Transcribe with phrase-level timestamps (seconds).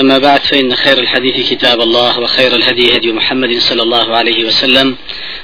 [0.00, 4.96] أما بعد فإن خير الحديث كتاب الله وخير الهدي هدي محمد صلى الله عليه وسلم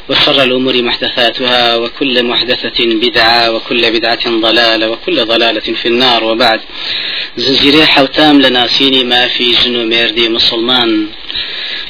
[0.08, 6.24] وشر الأمور محدثاتها وكل محدثة بدعة وكل بدعة ضلالة وكل ضلالة في النار.
[6.24, 6.60] وبعد
[7.36, 11.08] زنجيري حوتام لناسيني ما في جنو ميردي مسلمان.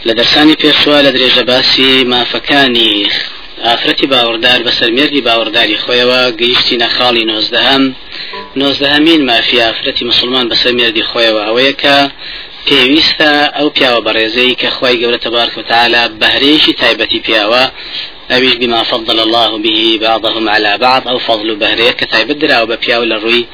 [0.06, 3.06] لدرساني بيشوا لدري جباسي ما فكاني.
[3.68, 7.84] ئافرەتی باوەڕدار بەسەر مێردی باوەڕداری خۆیەوە گەیشتی نەخاڵی نۆزدەهەم
[8.60, 10.46] نۆزدەهەمین مافی ئافرەتی مسلمان
[10.79, 11.96] مێردی خۆیەوە ئەوەیە کە
[12.66, 17.64] پێویستە ئەو پیاوە بەڕێزەی کە خی گەورە تبارك وتعالى بەهرێشی تایبەتی پیاوە
[18.30, 23.46] ئەویش بما فضل الله به بعضهم على بعض أو فضل بهرية كتايب الدراو ببياو للروي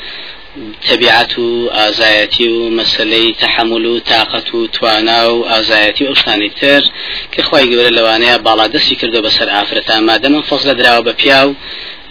[0.88, 1.34] تبعات
[1.78, 6.82] ئازایەتی و مەسلەی تحمل و تااقەت و توانا و ئازایەتی و ئەوشتانی تر
[7.32, 11.54] کە خی گەورە لەوانەیە باڵا دەستی کردو بەسەر ئافرەتا مادەمە فەزلە دراوە بە پیاو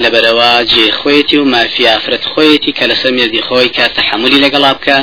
[0.03, 4.97] لەبەرەوە جێ خۆیەتی و مافیافرەت خۆیەتی کە لەسەر مێردی خۆی کە تحملی لەگەڵا بکە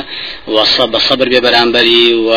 [0.55, 2.29] وەسە بە سەبر بێ بەرامبەری و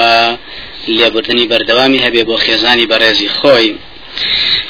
[0.98, 3.68] لێبوردنی بەردەوامی هەبێ بۆ خێزانی بەڕێزی خۆی.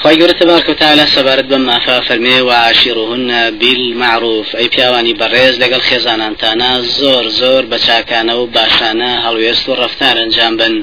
[0.02, 3.30] خی گەورە تبارك وتعالى سەبارەت بە مافا فەرمێ و عاشیڕهن
[3.60, 10.16] بالمعروف ئەی پیاوانی بەڕێز لەگەڵ خێزانانتانە زۆر زۆر بە چاکانە و باشانە هەڵوێست و ڕفتار
[10.20, 10.74] ئەنجام بن.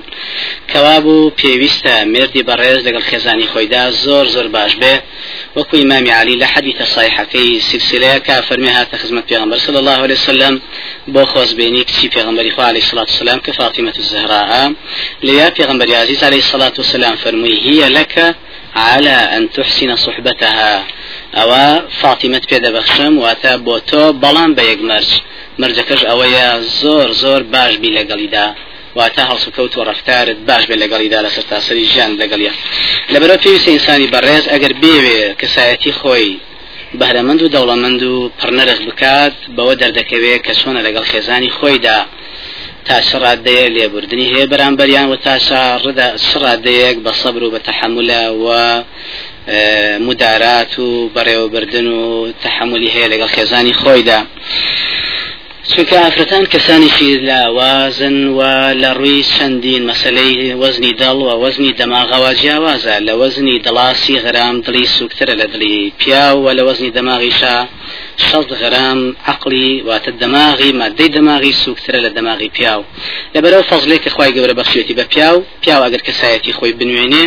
[0.71, 4.95] کەوا بوو پێویستە مردی بەڕێز لەگەڵ خێزانی خۆیدا زۆر زۆر باش بێ.
[5.57, 10.17] وەکو ئیمامی علی لە حەدیثە صحیحەکەی سلسلەیە کا فەرمی هاتە خزمەت پێغمبەر صلی الله عليه
[10.21, 10.61] وسلم
[11.13, 14.71] بۆ خۆزبێنی کچی پێغمبەری خوا عليه الصلاة والسلام کە فاطمة الزهراء.
[15.27, 18.35] لیا پێغمبەری عزیز عليه الصلاة والسلام فەرمووی هي لك
[18.75, 20.85] على أن تحسن صحبتها.
[21.35, 25.09] أو فاطمة بيدا بخشم واتا بوتو بلان بيق مرج.
[25.59, 28.55] مرجكش أويا زور زور باش بي لقليدا.
[28.95, 32.51] واتا هەڵسوکەوت و ڕفتارت باش بێ لەگەڵیدا لە سەر تاسەری ژیان لەگەڵە
[33.13, 36.29] لەبەرەوە پێویستە ئینسانی بەڕێز ئەگەر بێوێ کەسایەتی خۆی
[36.99, 41.99] بەهرەمەند و دەوڵەمەند و پڕنەرخ بکات بەوە دەردەکەوێت کە چۆنە لەگەڵ خێزانی خۆیدا
[42.87, 45.35] تا شڕادەیە لێبوردنی هەیە بەرامبەریان و تا
[46.29, 48.47] شڕادەیەک بە سەبر و بە تحملە و
[50.07, 54.19] مدارات و بەڕێوەبردن و تحملی هەیە لەگەڵ خێزانی خۆیدا
[55.71, 58.39] چونکە ئافرەتان کەسانێکی لاوازن و
[58.81, 62.95] لە ڕووی چەندین مەسلەی وەزنی دڵ و وەزنی دەماغەوە جیاوازە.
[63.07, 67.57] لە وەزنی دڵاسی غرام دڵی سوکترە لە دڵی پیا و لە وەزنی دەماغیشا
[68.25, 68.99] شەڵ غرام
[69.31, 72.81] عقلی واتە دەماغی مادەی دەماغی سوکترە لە دەماغی پیاو
[73.35, 77.25] لەبەرەوە فەزلێک کە خخوای گەورە بەخشێتی بە پیاو پیاو ئەگەر کەسایەتی خۆی بنوێنێ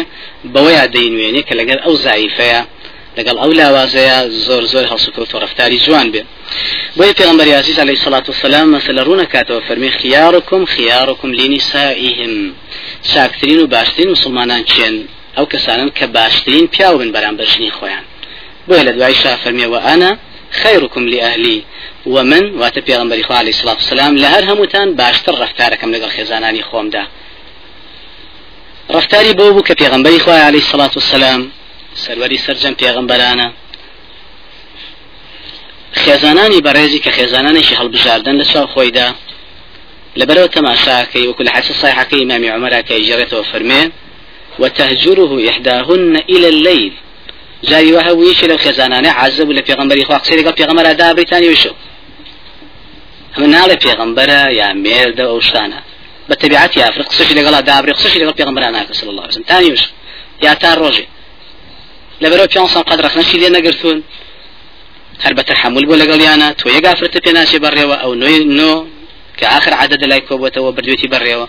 [0.55, 2.63] بەوەی دەینوێنێ کە لەگەر ئەو زایفەیە
[3.17, 6.23] لەگەڵ ئەو لاوازەیە زۆر زۆر هەڵسوکەوت و ڕفتاری جوان بێ
[6.97, 12.33] بۆیە پێغمبەر عزیز عليه الصلاة والسلام مثل ڕوونە کاتەوە فەرمی خياركم خياركم لنسائهم.
[13.13, 14.95] چاکترین و باشترین مسلمانان چێن
[15.37, 18.05] ئەو کەسانن کە باشترین پیاو بن بەرام بەژنی خۆیان.
[18.69, 19.81] بۆیە لە دوای شا فەرمیەوە
[20.51, 21.65] خيركم لأهلي
[22.07, 27.05] ومن واتە پێغمبەری خوا عليه الصلاة والسلام لە هەر هەمووتان باشتر ڕفتارەکەم لەگەڵ خێزانانی خۆمدا.
[28.95, 31.51] ڕفتاری بۆ بوو کە پێغمبەری خوا عليه الصلاة والسلام
[32.05, 33.49] سەروەری سەرجەم پێغمبەرانە.
[36.03, 39.09] خێزانانی بەڕێزی کە خێزانانێکی هەڵبژاردن لە چاو خۆیدا
[40.21, 43.83] لەبەرەوە تەماشاکەی وەکو لە حەسە صحيحەکەی ئیمامی عمەرەکە ئیجارێتەوە فەرمێ
[44.61, 46.93] وتهجره إحداهن إلى الليل.
[47.65, 51.71] جاري وها ويش لو خزانانه عزب ولا پیغمبري خو اقصي لقى پیغمبر ادا بريتاني وشو.
[53.39, 55.83] هم نال پیغمبر يا ميرد أو شانا
[56.29, 59.45] بتبعات يا فرق قصش لقى ادا بري قصش لقى پیغمبر أنا صلى الله عليه وسلم.
[59.49, 59.85] ثاني وش
[60.43, 61.09] يا تار روجي
[62.21, 64.03] لبرو پیانسان قدر خنشي لنا قرتون
[65.25, 68.73] هەر بە تحمل بۆ لەگەڵیانە تۆ یەک ئافرەتە پێناچێ بەڕێوە ئەو نوێ نۆ
[69.39, 71.47] کە آخر عدد لای کۆبەتەوە بردوێتی بەڕێوە.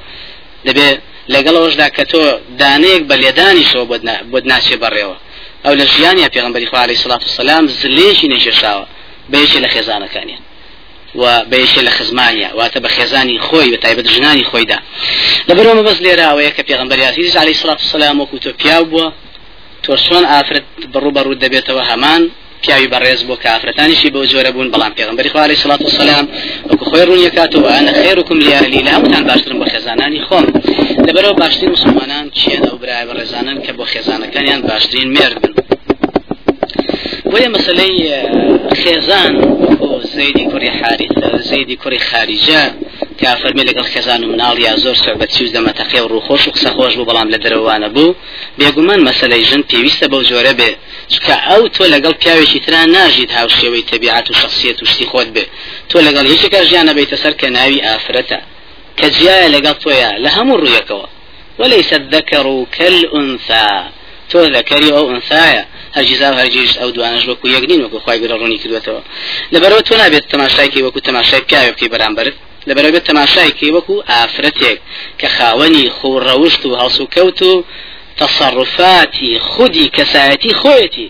[0.67, 0.87] دەبێ
[1.33, 2.21] لەگەڵەوەشدا کە تۆ
[2.59, 3.85] دانەیەک بە لێدانیشەوە
[4.31, 5.17] بۆ ناچێ بەڕێوە.
[5.65, 8.85] ئەو لە ژیانی پێغمبەری خوا علیه الصلاة والسلام زلێشی نێشێشاوە
[9.31, 10.43] بەیەکێ لە خێزانەکانیان.
[11.21, 14.79] و بەیەکێ لە خزمانیا واتە بە خێزانی خۆی بە تایبەت ژنانی خۆیدا.
[15.49, 19.07] لەبەرەوە بەس لێرە ئەوەیە کە پێغمبەری عزیز علیه الصلاة والسلام وەکو تۆ پیاو بووە.
[19.87, 22.21] تۆ چۆن ئافرەت بەڕوو بەڕوو دەبێتەوە هەمان
[22.61, 24.67] پیاوی بەڕێز بۆ کافرەتانیشی بۆ جۆرە بوون.
[24.73, 26.25] بەڵام پێغمبەری خوا علیه الصلاة والسلام
[26.69, 30.45] وەکو خۆی ڕوونیەکاتەوە ئەنە خێرکم لیالی لە هەمووتان باشترم بۆ خێزانانی خۆم.
[31.07, 35.53] لەبەرەوە باشترین مسلمانان چیەنە و برای بەڕێزانن کە بۆ خێزانەکانیان باشترین مێرد بن
[37.31, 37.95] بۆیە مەسلەی
[38.81, 39.33] خێزان
[40.17, 42.61] زەیدی کوڕی حارثە زەیدی کوڕی خارجە
[43.19, 46.69] کە فەرمی لەگەڵ خێزان و مناڵ یا زۆر سوبەت چوز دەمەتەقێ و ڕوخۆش و قسە
[46.75, 48.15] خۆش بوو بەڵام لە دەرەوانە بوو.
[48.59, 50.71] بێگومان مەسلەی ژن پێویستە بەو جۆرە بێ.
[51.13, 55.45] چکە ئەو تۆ لەگەڵ پیاوێکی ترا ناژیت هاوشێوەی تەبیعات و شخصیت و شتی خۆت بێ.
[55.89, 58.39] تۆ لەگەڵ هیچێکە ژیانە بیتە سەر کە ناوی ئافرەتە.
[58.99, 61.05] كجيا لقطويا لهم الريكوا
[61.59, 63.96] وليس الذكر كالأنثى.
[64.29, 65.65] تو ذكري أو أنثى
[65.97, 69.01] هەرگیزا هەرگیز ئەو دوانش وەکو یەکنین وەکو خی گەرە ڕوونی کردوێتەوە
[69.53, 72.35] لەبەرەوە تۆ نابێت تەماشایکی وەکو تەماشای پیاوە بکەی بەرامبرت
[72.69, 74.77] لەبەرەوە بێت تەماشایکی وەکو ئافرەتێک
[75.19, 77.63] کە خاوەنی خوڕەوشت و هەڵسو کەوت و
[78.21, 81.09] تصرفاتی خودی کەسایەتی خۆیەتی.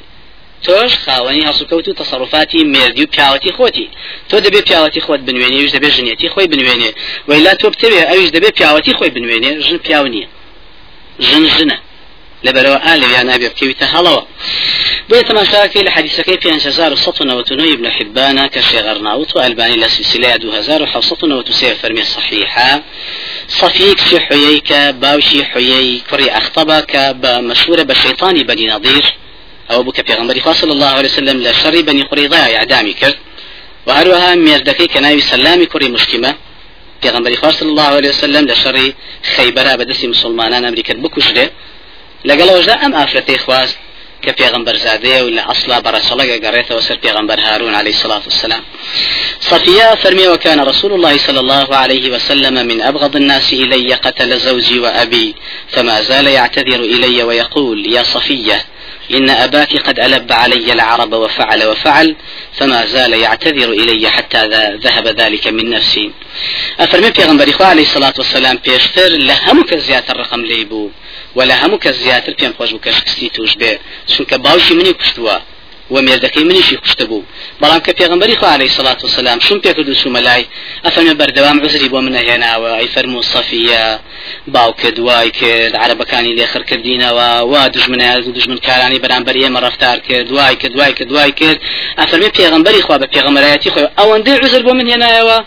[0.66, 3.88] تۆش خاوەنی هەسوکەوت و تصرفاتی مردی و پیاوەتی خۆتی.
[4.30, 6.92] تۆ دەبێت پیاوەتی خۆت بنوێنێ وش دەبێت ژنێتی خۆی بنوێنێ.
[7.28, 10.28] ویلا تۆ بتەوێ ئەوش دەبێت پیاوەتی خۆی بنوێنێ ژن پیاو نییە.
[11.28, 11.78] ژن ژنە.
[12.44, 14.22] لبروا آل يا نبي بكيوت هلوا
[15.10, 15.44] بيت ما
[15.75, 22.04] لحديثك في انشزار سطنا وتنوي ابن حبانا كشغرنا وألباني لسلسلة دو هزار وحوصتنا وتسير فرمي
[22.04, 22.81] صحيحة.
[23.48, 29.13] صفيك شي حييك باوشي حيي كري أخطبك بمشهورة بشيطان بني نظير
[29.72, 33.16] أو بك في غنبري صلى الله عليه وسلم لشر بني قريضة إعدامي كرد.
[33.86, 36.36] وهروها ميردكي كناوي سلامي كري مشكمة.
[37.01, 38.94] في غنبري صلى الله عليه وسلم لشر
[39.36, 41.51] خيبرة بدسي مسلمان أمريكا بكشده.
[42.25, 43.78] لەگەڵەوەشدا ئەم ئافرەتەی خواست
[44.24, 48.64] کە پێغمبەر زادەیە و لە ئەسلا بەڕەسەڵەگە گەڕێتەوە سەر پێغمبەر هارون عليه الصلاة والسلام
[49.40, 54.80] صفية فرمي وكان رسول الله صلى الله عليه وسلم من أبغض الناس إلي قتل زوجي
[54.80, 55.36] وأبي
[55.74, 58.66] فما زال يعتذر إلي ويقول يا صفية
[59.12, 62.15] إن أباك قد ألب علي العرب وفعل وفعل
[62.54, 64.48] فما زال يعتذر إلي حتى
[64.83, 66.12] ذهب ذلك من نفسي.
[66.80, 70.89] أفرمي بيغنبري عليه الصلاة والسلام بيشتر لهمك زيادة الرقم ليبو
[71.83, 73.74] کە زیاتر پێم خۆش بوو کەشکستی توش بێ
[74.12, 75.36] چونکە باوشی منی کوشتووە.
[75.92, 77.24] و مێردەکەی منیشی کوشتە بوو
[77.62, 80.45] بەڵام کە پێغمبەری خوا عليه سڵات و سلام شوم پێکرد و سومە لای
[80.86, 83.86] ئەفەرمە بەردەوام عزری بۆ منە هێناوە ئەی فەرمو سەفیە
[84.56, 90.56] باوکە دوای کرد عربەکانی لێخر کردینەوە وا دژمنە دژمن کارانی بەرامبەر ئێمە ڕفتار کرد دوای
[90.62, 91.60] کرد دوای کرد دوای کرد
[92.00, 95.38] ئەفەرمێ پێغمبەری خوا بە پێغمەرایەتی خۆی ئەوەندەی عزر بۆ من هێنایەوە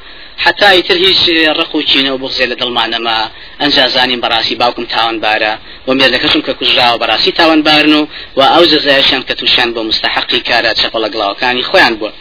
[0.45, 1.21] حتا ئیتر هیچ
[1.59, 3.19] ڕق و چینە و بغزێ لە دڵمانەما
[3.61, 5.53] ئەنجازانی بەڕاستی باوکم تاوانبارە
[5.87, 8.07] و مێردەکەشم کە کوژراوە بەڕاستی تاوانبارن و
[8.39, 12.12] و ئەو جەزایشان کە تووشیان بۆ مستحقی کارە چەپەڵە گڵاوەکانی خۆیان بووە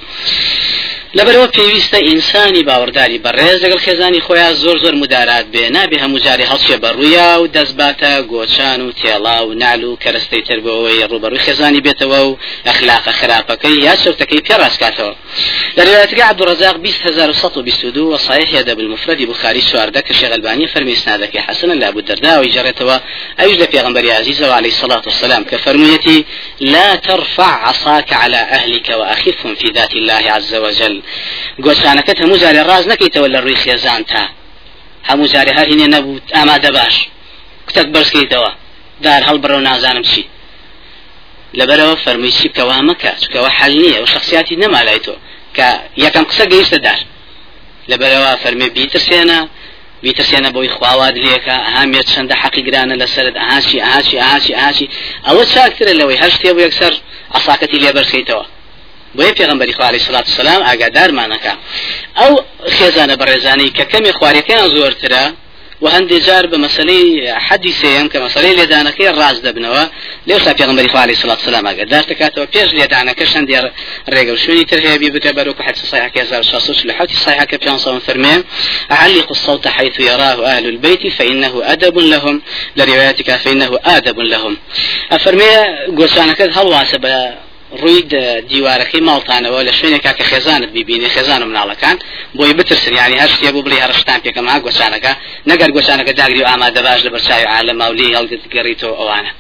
[1.18, 6.50] لەبەرەوە پێویستە ئینسانی باوەڕداری بەڕێز لەگەڵ خێزانی خۆیان زۆر زۆر مدارات بێ نابێ هەموو جاری
[6.51, 11.81] هەڵچێ بەڕوویا و دەستباتە گۆچان و تێڵا و نال و کەرەستەی تر بەوەی ڕوبەڕووی خێزانی
[11.86, 12.38] بێتەوە و
[12.68, 15.13] ئەخلاقە خراپەکەی یا شرتەکەی پێڕاستکاتەوە
[15.77, 20.95] لە روايتك عبد الرزاق 20122 وصحيح يد بالمفرد بخاري شواردة كشيخ الباني فرمي
[21.29, 22.97] اسنادك حسنا لابو الدرداء وجريتوا
[23.39, 26.25] أيج لبيغمبر عزيز عليه الصلاة والسلام كفرميتي
[26.59, 31.01] لا ترفع عصاك على أهلك وأخفهم في ذات الله عز وجل.
[31.61, 34.23] گۆچانەکەت هەموو جارێ ڕاز نەکەیتەوە لە ڕووی خێزان تا
[35.09, 36.95] هەموو جارێ هەر هینێ نەبوو ئامادە باش
[37.67, 38.51] کتێک بەرزکەیتەوە
[39.03, 40.25] دار هەڵ بڕە و نازانم چی
[41.59, 45.13] لەبەرەوە فەرمووی چی بکەوە مەکە چکەوە حەل نییە و شخصیاتی نەمالای تۆ
[45.57, 45.67] کە
[46.03, 46.99] یەکەم قسە گەیشتە دار.
[47.91, 49.39] لەبەرەوە فەرمێ بیترسێنە
[50.04, 54.88] بیترسێنە بۆی خواواد لێکە ئاهامێت چەندە حەقی گرانە لەسرت ئاهاچی ئاهاچی ئاهاچی ئاهاچی
[55.28, 56.94] ئەوە چاکترە لەوەی هەر شتێ بۆ یەکسەر
[57.38, 58.46] عساکەتی لێبەرسیتەوە
[59.18, 61.54] بۆیە پێغمبەری خوا علیه الصلاة والسلام ئاگادارمانەکە.
[62.19, 62.31] ئەو
[62.78, 65.24] خێزانە بەڕێزانی کە کەمی خواریەکەیان زۆرترە
[65.81, 67.05] و هەندێک جار بە مەسلەی
[67.47, 69.83] حەدی سێم کە مەسلەی لێدانەکەی ڕاز دەبنەوە
[70.27, 73.59] لێو سا پێغمبەری خوا علیه الصلاة والسلام ئاگادار دەکاتەوە پێش لێدانەکە شەندێ
[74.13, 77.99] ڕێگە شوێنی تر هەیە بی بکە بەرەو حديث صحيح كذا شخص لحوتي صحيح كبيان صوم
[77.99, 78.43] فرمي
[78.91, 82.41] أعلق الصوت حيث يراه أهل البيت فإنه أدب لهم.
[82.77, 84.57] لروايتك فإنه آدب لهم.
[85.12, 85.51] أفرمي
[85.98, 87.05] قوسانك هل واسب
[87.77, 88.01] ڕووی
[88.49, 91.97] دیوارەکەی ماڵتانەوە لە شوێنێکا کە خێزانت بیبینی خێزان و مناڵەکان
[92.38, 95.13] بۆی بترسن ینی هەر شتێ بوو بڵی هەرشتان پێکەم ها گۆچانەکە.
[95.49, 99.31] نەگەر گۆچانەکە داگری و ئامادە باش لە بەرچاوی عالە ماولی هەڵگەڕیتەوە ئەوانە.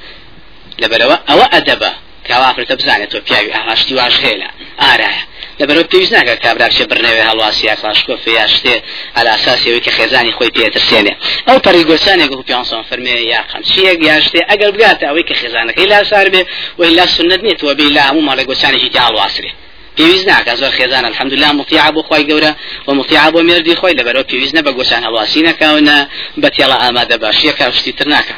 [0.81, 1.91] لەبەرەوە ئەوە ئەدەبە.
[2.29, 4.49] کاوافرەتە بزانێت تۆ پیاوی ئاهاشتی واش هێلا
[4.83, 5.23] ئارایە
[5.59, 8.75] لەبەرەوە پێویست ناکە کابراچێ برنەوێ هەڵواسی یا کلاشکۆفی یا شتێ
[9.17, 11.13] على ئاساسیەوەی کە خێزانی خۆی پێترسێنێ
[11.47, 15.99] ئەو پەریگۆچانێک و پیانسان فەرمێ یا خەمچیەک یا شتێ؟ ئەگەر بگاتە ئەوەی کە خێزانەکەی لا
[16.09, 16.41] سار بێ
[16.79, 19.51] وی لا سنت نیێت وە بێ لا هەموو ماڵە گۆچانێکی تا هەڵواسرێ
[19.99, 22.51] پێویست ناکە زۆر خێزان الحمدلله مطیع بۆ خی گەورە
[22.87, 25.97] و مطیع بۆ مێردی خۆی لەبەرەوە پێویست نە بە گۆچان هەڵواسی نەکەونە
[26.41, 28.35] بە تێڵە ئامادە باشیە کا شتی تر ناکە.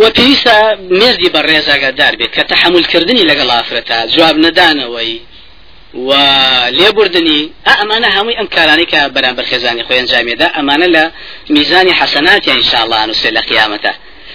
[0.00, 0.56] و پێویستە
[1.00, 5.14] مێردی بە ڕێزاگەدار بێت کە تەحملکردنی لەگەڵ ئافرەتە جواب نەدانەوەی
[6.08, 6.10] و
[6.78, 11.04] لێبوردنی ئەمانە هەمووی ئەم کارانی کە بەرامبەر خێزانی خۆیان جامێدا ئەمانە لە
[11.54, 13.92] میزانی حەسەناتی ئینشاءڵڵه نووسێ لە قیامەتە.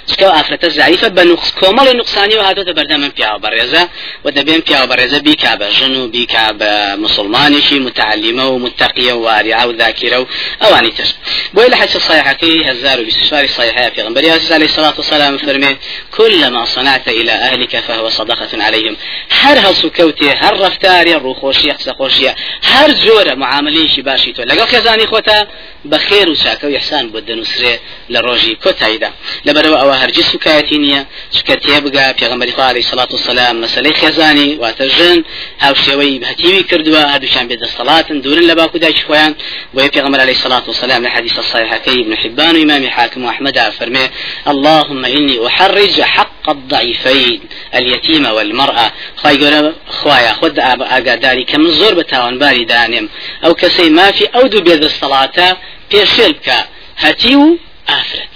[0.10, 3.84] چکە ئافرەتە زعیفە بە نقص کۆمەڵی نقصانی و هاتۆتە بەردەمە پیاوە بەڕێزە
[4.26, 6.72] و دەبێن پیاوە بەڕێزە بیکا بە ژن و بیکا بە
[7.06, 10.26] مسلمانێکی متعلیمە و متەقیە و واریعە و ذاکرە و
[10.62, 11.08] ئەوانی تر.
[11.54, 15.78] بوي لحج صحيحكي هزار بسفاري صحيحة في غنبري عليه الصلاة والسلام فرمي
[16.18, 18.96] كلما صنعت إلى أهلك فهو صدقة عليهم.
[19.42, 25.08] هر هل كوتي هر رفتاري روخوشي قصة خوشية هر جورة معامليشي باشي تو لقل خزاني
[25.08, 25.48] خوتا
[25.86, 29.12] بخير وشاكو يحسان بدن وسري لروجي كوتايدا
[29.46, 35.24] لبرو أو هرجي سكايتينيا سكتي بقى في غنبري عليه الصلاة والسلام مسألة خزاني واتجن
[35.62, 39.36] أو شوي بهتيوي كردوا هدو شان بيد الصلاة دون لباكو داش خوان
[39.74, 44.10] وفي غنبري عليه الصلاة والسلام لحديث الصحيح كي ابن حبان وإمام حاكم وأحمد فرمي
[44.48, 47.42] اللهم إني أحرج حق الضعيفين
[47.76, 48.92] اليتيم والمرأة.
[49.18, 53.10] خواهي قولا خوايا خد أقاداري كم زور بتاون باري دانم.
[53.46, 55.58] أو كسي ما في أودو بيد الصلاة
[55.92, 56.54] بيشلك
[56.98, 57.58] هتيو
[57.90, 58.35] آفرت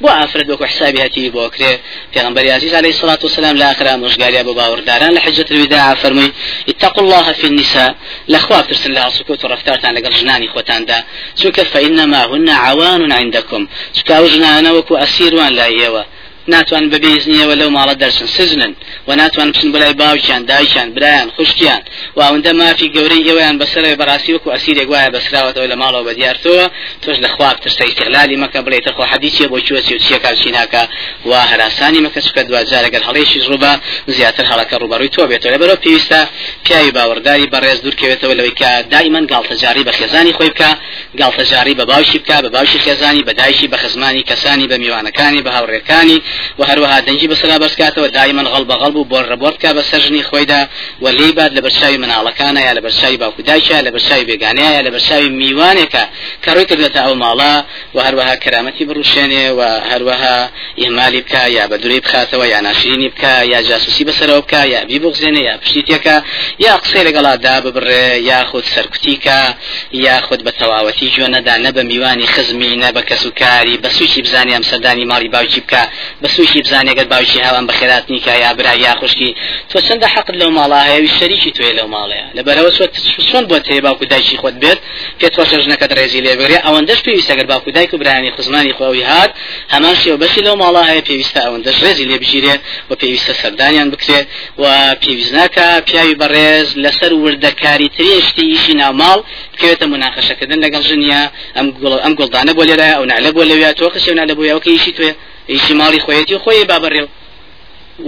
[0.00, 1.78] بو افرد وكو حسابي هاتي بو كري
[2.14, 6.32] پیغمبر عزيز عليه الصلاة والسلام لاخرة مشغالي ابو باور داران لحجة الوداع فرمي
[6.68, 7.94] اتقوا الله في النساء
[8.28, 13.66] لاخوات ترسل لها سكوت ورفتارتان لقل جناني خوتان دا سوك فإنما هن عوان عندكم.
[14.10, 16.02] أو جنانا وكو اسير وان لا ايوا
[16.48, 18.26] ناتوان ببيزنية ولو ماڵە دەرسن.
[18.26, 18.74] سزنن.
[19.08, 21.82] و ناتوان بچن بلای باوکیان دایکیان برایان خوشکیان
[22.16, 26.64] و ئەوەندە مافی گەورەی ئێوەیان بەسەر بەڕاستی وەکو ئەسیرێک وایە بەسراوەتەوە لە ماڵەوە بە دیارتەوە
[27.02, 30.82] تۆش لە خواب ترسە استقلالی مەکە بڵێ تەخۆ حەدیثیە بۆ چوە چیە کارچی ناکە
[31.28, 33.72] و هەراسانی مەکە چکە دوجار ئەگەر هەڵێشی ڕوبە
[34.16, 35.52] زیاتر هەڵەکە ڕوبەڕووی تۆ بێتەوە.
[35.54, 36.20] لەبەرەوە پێویستە
[36.64, 39.82] پیاوی باوەڕداری بەڕێز دوورکەوێتەوە لەوەی کە دائیمەن گاڵتەجاری
[41.78, 46.18] بە باوشی بکە بە باوشی خێزانی بە دایشی بە خزمانی کەسانی بە میوانەکانی بە هاوڕێکانی
[46.58, 50.62] و هەروەها دەنجی بەسرا بەرزکاتەوە دایمەن غەڵ بە غەڵب و بۆ ڕبۆرتکە بە سەرژنی خۆیدا
[51.02, 55.28] و لی باد لە بەرچاوی مناڵەکانە یا لە بەرچاوی باوکودایشە لە بەرچاوی بێگانەیە لە بەرچاوی
[55.40, 56.04] میوانێکە
[56.42, 57.54] کە ڕووی کردێتە ئەو ماڵە
[57.94, 60.36] و هەروەها کەرامەتی بڕوشێنێ و هەروەها
[60.80, 64.98] ئیمالی بکە یا بە دووری بخاتەوە یا ناشرینی بکە یا جاسوسی بەسەرەوە بکە یا بی
[65.04, 66.16] بغزێنێ یا پشتی تێکە
[66.64, 69.40] یا قسەی لەگەڵادا ببڕێ یا خود سەرکوتیکە
[70.06, 74.52] یا خود بە تەواوەتی جوێنەدا نە بە میوانی خزمی نە بە کەسوکاری بە سوچی بزانانی
[74.56, 75.82] ئەم سەردانی ماڵی باوکی بکە
[76.26, 79.30] بە سوچی بزانێ ئەگەر باوکی هاوان بەخێرات نیکە یا برا یا خوشکی
[79.70, 82.70] تۆ چەندە حەقت لەو ماڵە؟ هەیەوی شەریکی توێ لەو ماڵەیە؟ لەبەرەوە
[83.30, 84.78] چۆن بۆ تێ باوکو دایکی خۆت بێت
[85.18, 89.30] پێ تۆ ژنەکەت ڕێزی لێبرێ ئەوەندەش پێویستە ئەگەر باوکو دایک و برانی خزمانی خۆی هات
[89.74, 92.54] هەمان شێوە بەشی لەو ماڵە هەیە پێویستە ئەوەندەش ڕێزی لێ بژیرێ
[92.90, 94.20] و پێویستە سەردانیان بکرێ
[94.62, 94.64] و
[95.02, 99.18] پێویست ناکە پیاوی بەڕێز لەسەر وردەکاری ترێشتی ئیشی ناوماڵ
[99.52, 101.22] بکەوێتە مناقەشەکردن لەگەڵ ژنیا
[101.56, 101.66] ئەم
[102.04, 105.12] ئەم گوڵدانە بۆ لێرە ئەو نالە بۆ لەوێ تۆ خشێ نالە بۆ یاوکە ئیشی توێ.
[105.52, 107.08] ئیشی ماڵی خۆیەتی خۆی بابڕێو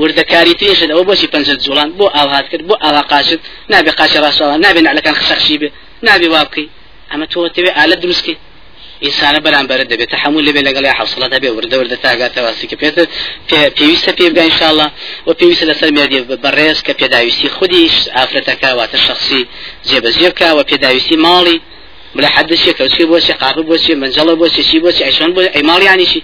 [0.01, 3.41] وردەکاری تێشت ئەو بۆچی پەنج جوڵان بۆ ئاهات کرد بۆ ئاوا قاشت
[3.73, 5.69] نابێ قاچە ڕاستەوە نابێ نعلەکان خسەخشی بێ
[6.07, 6.69] نابێ وا بکەی
[7.11, 8.37] ئەمە تۆ تەوێ ئالە دروستکەی
[9.05, 12.97] ئینسانە بەرامبەر دەبێت تحمل لەبێ لەگەڵ حوصلە هەبێ وردە وردە تاگاتەوە سیکە پێێت
[13.79, 14.87] پێویستە پێ بگە انشاءله
[15.27, 19.43] و پێویستە لەسەر مێردی بەڕێز کە پێداویستی خودیش ئافرەتەکە واتە شخصی
[19.89, 21.59] جێبەجێ بکە و پێداویستی ماڵی
[22.15, 26.07] بلا حدث كوسي بوسي قابل بوسي منزل بوسي شي بوسي عشان بوسي اي مال يعني
[26.07, 26.23] شي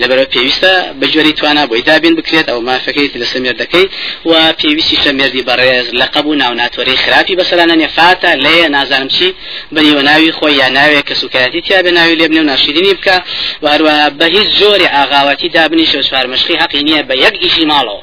[0.00, 3.86] لەبەرەوە پێویستە بەجۆری توانە بۆی دابین بکرێت ئەو مافەکەیت لە سەمێر دەکەی
[4.30, 9.28] و پێویستی شەمێردی بەڕێز لە قەب و ناوناتوەری خراپی بەسەرانە نێفاتە لێە نازانم چی
[9.74, 13.16] بەنیوە ناوی خۆی یا ناوێت کە سوکایەتی تیا بە ناوی لێ بنێ و ناشرینی بکە
[13.62, 18.02] و هەروەها بە هیچ زۆری ئاغاوەتی دابنی شە چوارمەشقی حەقی نییە بە یەک ئیشی ماڵەوە.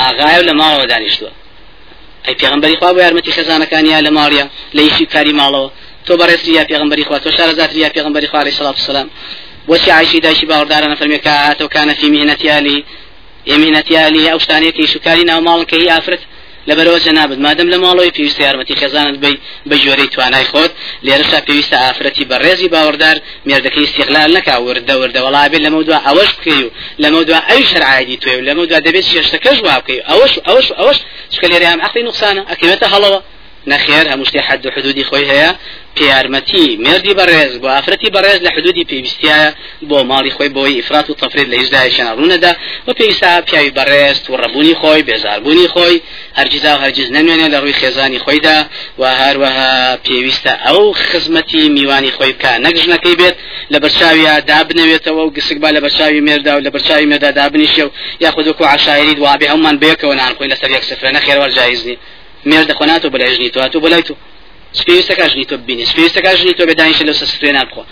[0.00, 1.32] ئاغایە لە ماڵەوە دانیشتووە.
[2.26, 5.70] ئەی پێغمبەری خوا بۆ یارمەتی خێزانەکانیا لە ماڵیە لە ئیشی کاری ماڵەوە.
[6.06, 8.76] تۆ بەڕێزی یا پێغمبەری خوا تۆ شارەزاتری یا پێغمبەری خوا عەلەیهی سەڵات
[9.72, 12.84] عیشی دایشی باوەڕدارانە فەرمی کە هاتەوە کانە فی میهنەتی ئالی
[13.46, 16.22] یمینەتی ئالی ئەو شتانەیەکی شوکاری ناو ماڵن کە هی ئافرەت
[16.68, 19.36] لەبەرەوە جەنابەت مادەم لە ماڵەوەی پێویستە یارمەتی خێزانت بی
[19.68, 20.72] بە ژۆرەی توانای خۆت.
[21.06, 23.16] لێرەشا پێویستە ئافرەتی بەڕێزی باوەڕدار
[23.48, 26.70] مێردەکەی استیغلال نەکا وردە وردە وڵا بێت لەمە دو ئەوەش بکەی و
[27.02, 30.00] لەمە دو ئەوی شەرعادی توێ و لەمە دو دەبێت شێشتەکەش وا بکەی.
[30.08, 30.98] ئەوەش ئەوەش ئەوەش
[31.32, 33.20] چکە لێرە ئەم عقلی نوقسانە ئەکەوێتە هەڵەوە.
[33.72, 35.50] نەخێر هەموو شتێ حد حدودی خۆی هەیە.
[35.98, 39.40] پێیارمەتی مردی بەڕێز بۆ ئافرەتی بەڕێز لە حدودی پێویستیە
[39.88, 42.52] بۆ ماڵی خۆی بۆی ئفرات و تەفرید لە هیچدای شەناڕوونەدا
[42.86, 45.96] و پێویستا پیاوی بەڕێز و ڕەبوونی خۆی بێزاربوونی خۆی
[46.38, 48.58] هەرگیزا و هەرگیز نامێنێت لە ڕووی خێزانی خۆیدا
[49.00, 49.74] و هەروەها
[50.06, 52.52] پێویستە ئەو خزمەتی میوانی خۆی بکە.
[52.66, 53.36] نەگژنەکەی بێت
[53.72, 57.90] لە بەرچاویە دابنەوێتەوە و گسک با لە بەرچاوی مێردا و لە بەرچاوی مێردا دابنیشە و
[58.24, 61.96] یاخودکو عشاعری دوابێ هەممان بێکەوە نانخۆی لەسەر یەک سفرە نەخێر وەرجایزنی
[62.50, 64.14] مێر دەخۆناتەوە بەلایژنی تو هاتو بەلای تو
[64.80, 65.84] سپێویستەکە ژنی تۆ ببینی.
[65.90, 67.82] سپێویستەکە ژنی تۆ بێدانیش لە سفرێ نابخۆ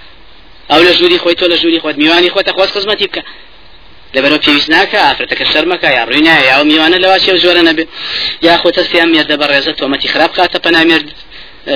[0.70, 1.96] ئەو لە ژووری خۆی تۆ لە ژووری خۆت.
[2.02, 3.22] میوانی خۆتە خۆست خزمەتی بکە.
[4.14, 7.88] لەبەرەوە پێویست ناکە ئافرەتەکە شەرمەکە یا ڕووینە یا میوانە لەوا چێ زۆرە نەبێت
[8.46, 11.08] یا خۆتە سیان مێردە بە ڕێزە تۆمەتی خراپ کاتە پەنامێرد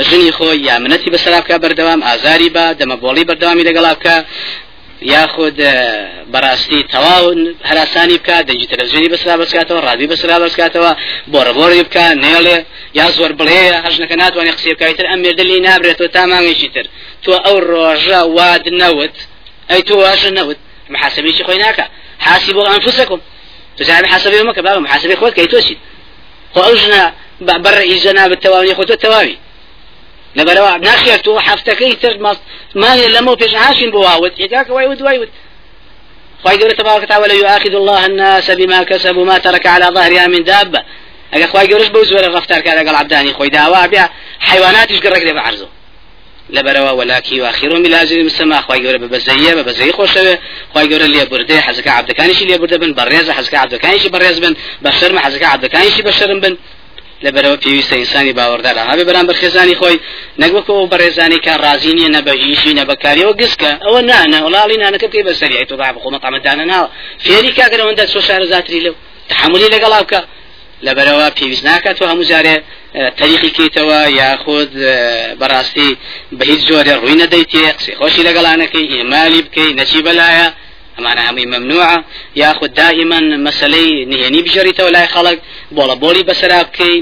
[0.09, 4.17] ژنی خۆی یا منەتی بەسەرابکە بەردەوام ئازاری بە دەمەبۆڵی بەردەوامی لەگەڵا بکە.
[5.03, 5.59] یاخود
[6.33, 7.27] بەڕاستی تەواو
[7.69, 10.93] هەراسانی بکات دەجی تەلەڤزیۆنی بەسرا بەسکاتەوە ڕادی بەسرا بەسکاتەوە
[11.33, 12.59] بۆ ڕبۆری بکە نێڵێ
[12.99, 16.87] یا زۆر بڵێ هەژنەکە ناتوانێت قسێ بکایتر ئەم مێردە لی نابرێتەوە تا مانگێکی تر.
[17.25, 19.17] تۆ ئەو ڕۆژە واد نەوت
[19.71, 20.59] ئەی تۆ واشە نەوت
[20.95, 21.87] محاسبێکی خۆی ناکە.
[22.19, 23.21] حاسبوا أنفسكم
[23.77, 25.77] تزعل حسبي وما كبار محاسبي خوت كي توسي
[26.55, 29.39] خو أوجنا بر إيجانا بالتواوي خو التواوي
[30.37, 32.37] ناخير تو حفتكي تر ما
[32.75, 34.33] ما لما بيش عاشين بواود.
[34.39, 35.29] يجاك وايود وايود.
[36.43, 40.83] خواهي قولة تبارك وتعالى يؤاخذ الله الناس بما كسبوا ما ترك على ظهرها من دابة.
[41.45, 44.09] خواهي قولش بوزور الرفتار كذا؟ قال عبداني خوي داوا بيع
[44.41, 45.69] حيوانات يشقرق لي بعرضه.
[46.51, 50.39] لبروا ولكن واخرهم إلى أجل مسمى خوای گەورە بە بەزەیە بە بەزەی خۆشەوێ
[50.73, 54.91] خوای گەورە لێ بردێ حەزەکە عبدەکانیشی لێ بردە بن بەڕێزە حەزەکە عبدەکانیشی بەڕێز بن بە
[54.99, 56.57] شەرمە حەزەکە عبدەکانیشی بە شەرم بن.
[57.25, 59.99] لەبەرەوە پێویستە ئینسانی باوەڕدارە هەبێ بەرام بەرخێزانی خۆی
[60.43, 63.73] نەگوەکەەوە بەڕێزانی کە ڕازینیە نەبەهیشی نەبەکاریەوە گسکە.
[63.85, 65.67] ئەوە نانە وڵاڵی نانەکە بکەی بەسەری.
[65.71, 66.89] تۆ با بخۆمە قامەدانە ناوە.
[67.25, 68.95] فێری کاگەرەوەندە سۆ شارە زاتری لەو.
[69.31, 70.21] تحملی لەگەڵا بکە
[70.87, 72.57] لەبەرەوە پێویست ناکات و هەموو جارێ
[73.19, 74.71] تەریقی کەیتەوە یاخود
[75.41, 75.91] بەڕاستی
[76.39, 80.49] بە هیچ جۆرە ڕووی نەدەیتێ قسەی خۆشی لەگەڵانەکەی ئێمالی بکەی نەچی بەلایە.
[80.97, 81.97] ئەمانە هەمووی ممنوعە
[82.43, 85.39] یاخود دائما مەسلەی نهێنی بژێریتەوە لای خەڵک
[85.77, 86.97] بۆڵە بۆلی بەسەرا بکەی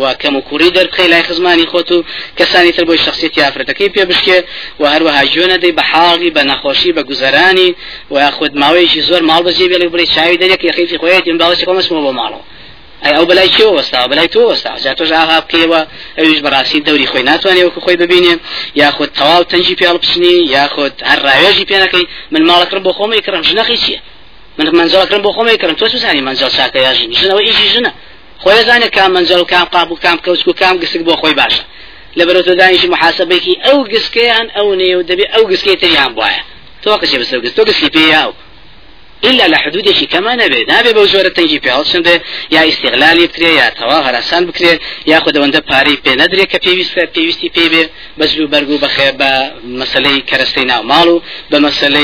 [0.00, 2.04] و کەم و کوڕی دەربخەی لای خزمانی خۆت و
[2.38, 4.38] کەسانی تر بۆی شخصیتی ئافرەتەکەی پێ بشکێ
[4.80, 7.70] و هەروەها ژوێنە دەی بە حاڵی بە نەخۆشی بە گوزەرانی
[8.12, 12.12] و یاخود ماوەیەکی زۆر ماڵ بەجێ بێ بڵێ چاوی دەرێک یەخیفی خۆیەتی باڵی کۆمەسمەوە بۆ
[12.20, 12.57] ماڵەوە
[13.04, 15.80] ئەی ئەو بەلای کێ وەستا؟ بەلای تۆ وەستا؟ جا تۆش ئاها بکەوە
[16.18, 18.34] ئەویش بەڕاستی دەوری خۆی ناتوانێت وەکو خۆی ببینێ
[18.80, 23.42] یاخود تەواو تەنجی پێڵ بچنی یاخود هەر ڕاوێژی پێ نەکەی من ماڵەکڕم بۆ خۆمەی کڕم
[23.48, 24.00] ژنەقی چییە؟
[24.58, 27.92] من منزەڵەکڕم بۆ خۆمەی کڕم تۆ سوزانی منزەڵ چاکە یا ژن؟ ژنەوە ئیشی ژنە.
[28.42, 31.62] خۆی زانێت کام منزەڵ کام قاب و کام کەوسک و کام گسک بۆ خۆی باشە
[32.18, 36.40] لەبەرەوە تۆ دانیشی محاسبەیەکی ئەو گسکەیان ئەو نێ و دەبێ ئەو گسکەی تریان بواە.
[36.82, 38.32] تۆ قشێ بەسەر گست؟ تۆ گسکی پێ یاو.
[39.24, 40.66] إلا لحدود شي كما نبي.
[40.68, 42.20] نبي بوزورة تنجي في هالشند
[42.50, 47.48] يا استغلالي بكري يا توا هرسان بكري يا خد وندا باري بي ندري كبيوست بيوستي
[47.48, 52.02] بي بي بزلو برغو بخي بمسألة كرستينا مالو بمسألة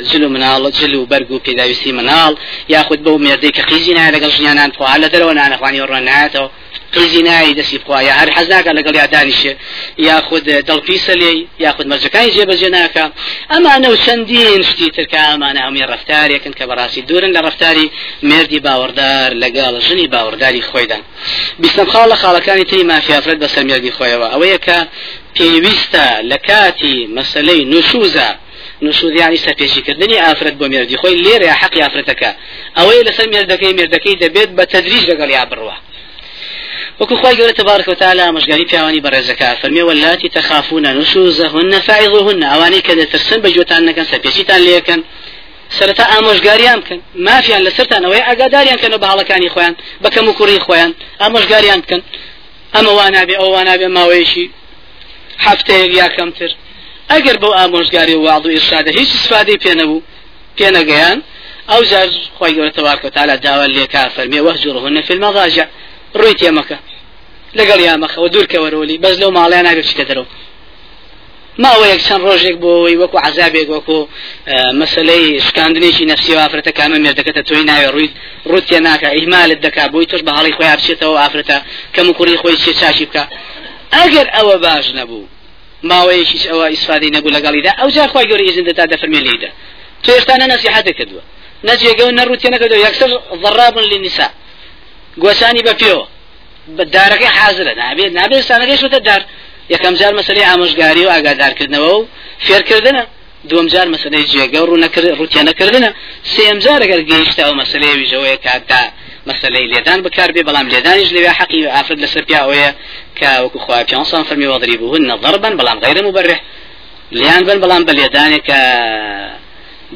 [0.00, 2.36] جلو منال جلو برغو بيداوستي منال.
[2.68, 6.48] يا خد بو مردي كقيزينا لقل جنيانان فوالة دروانا أنا أخواني ورناتو
[6.92, 9.52] قیزی نایی دەستی بخوا یا هەر حەز ناکە لەگەڵ یادانیشێ
[9.98, 11.32] یاخود دڵپیسە لێ
[11.64, 13.04] یاخود مەرجەکانی جێبەجێ ناکە.
[13.52, 17.86] ئەمانە و چەندین شتی ترکە ئەمانە هەمووی ڕفتارێکن کە بەڕاستی دوورن لە ڕفتاری
[18.30, 21.02] مردی باوەڕدار لەگەڵ ژنی باوەڕداری خۆیدان.
[21.62, 24.28] بیستم خاڵ لە خاڵەکانی تری مافیافرەت بەسەر مردی خۆیەوە.
[24.32, 24.78] ئەوەیە کە
[25.36, 28.30] پێویستە لە کاتی مەسلەی نشوزە
[28.82, 32.30] نشوز يعني سەپێشیکردنی ئافرەت بۆ مێردی خۆی لێرە حەقی ئافرەتەکە.
[32.78, 35.76] ئەوەی لەسەر مێردەکەی مێردەکەی دەبێت بە تەدریج لەگەڵ یا بڕوە
[37.02, 42.92] وەکو خی گەورە تبارکە تالا مەژگاری پیاوانی بەڕێزەکە فەرمی وەلاتی تەخافونە نوسوزەهن نەفاعیڵهن ئەوانەی کە
[43.00, 45.00] دەترسن بە جوتان نەکەن سەپێچیتان لێکەن.
[45.76, 47.00] سەرەتا ئامۆژگاریان بکەن.
[47.26, 50.92] مافیان لەسەرتان ئەوەی ئاگاداریان کەنە بە حڵەکانی خۆیان بەکەم و کوڕی خۆیان.
[51.22, 52.02] ئامۆژگاریان بکەن.
[52.74, 54.46] ئەمە وانابێ ئەو وانابێ ماوەیەشی
[55.46, 56.50] هەفتەیەک یا کەمتر.
[57.12, 60.04] ئەگەر بەو ئامۆژگاری وواڵ و ئێشادە هیچ سفادەی پێنەبوو
[60.58, 61.18] پێنەگەیان
[61.70, 65.66] ئەو جار خۆی گەورە تەواکە تالا داوا لێکا فەرمی وەحجرهن في المضاجع
[66.18, 66.78] ڕووی تێمەکە.
[67.58, 70.28] لەگەڵ یامەخەوە دوورکەوەرەوەلی بەس لەو ماڵیان بچکە دەرەوە.
[71.62, 73.98] ماوە یەک چەند ڕۆژێک بۆەوەی وەکو عذابێک وەکو
[74.80, 78.10] مەسلەی شکاندنێکی نفسی و ئافرەتە کامە مێردەکەتە تۆی ناوێ ڕووی
[78.50, 81.56] ڕوتێ ناکە ئیمالت دەکا بۆی تۆش بە هەڵی خۆی بچێتەوە ئافرەتە
[81.94, 83.24] کەم کوڕی خۆی چێ چاشی بکە.
[83.96, 85.24] ئەگەر ئەوە باش نەبوو
[85.90, 89.50] ماوەیەکیش ئەوە ئیسفادی نەبوو لەگەڵیدا ئەو جار خۆی گەوری ئیزن دەتا دەفەرمێ لێدا
[90.04, 90.12] تۆ
[90.52, 91.22] نەسیحەت کردووە.
[91.68, 93.10] نەجێگە و نەڕوتێ نەکردەوە یەکسەر
[93.42, 94.32] ضرابن للنساء.
[95.22, 96.06] گوسانی بە پێوە
[96.96, 99.22] دارەکەی حازرە نابێت نابێت سانەکەی شوتە دار.
[99.74, 102.06] یەکەم جار مەسلەی ئامۆژگاری و ئاگادارکردنەوە و
[102.46, 103.04] فێرکردنە.
[103.50, 104.66] دوم جار مەسلەی جێگە و
[105.20, 105.90] ڕوتیانەکردنە
[106.32, 108.82] سێم جار ئەگەر گەیشتەوە مەسلەی ویژەوەی کاتا
[109.28, 112.70] مەسلەی لێدان بکار بێ بەڵام لێدانیش لەوێ حەقی ئافرد لەسەر پیاوەیە
[113.18, 116.40] کە وەکو خوا پیانسان فەرمی وەضری بوون نەضربن بەڵام غیرە مبرح
[117.18, 118.60] لیان بن بەڵام بە لێدانێکە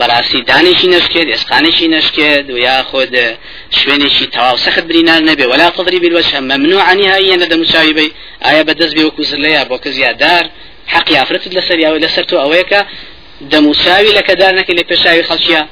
[0.00, 3.14] بەڕاستی دانێکی نشکێت ئێسقانێکی نشکێت و یا خۆد
[3.78, 5.44] شوێنێکی تەواو سەخت برینار نەبێ.
[5.52, 8.08] ولا تضرب الوجه ممنوع عنها نەدە مساوی بی.
[8.44, 10.44] ئایا بەدەست بێ وەکو زلەیە بۆ کە زیادار؟
[10.94, 12.80] حەقی ئافرەتت لەسەر یاوە لەسەر تۆ ئەوەیەکە
[13.52, 15.62] دەموساوی لە کەدار نەکەی لە پێشاوی خەڵکیە.